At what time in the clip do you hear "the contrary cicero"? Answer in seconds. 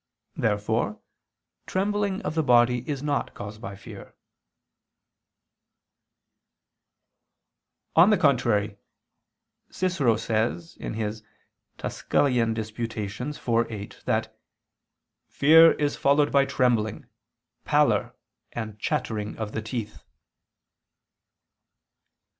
8.09-10.17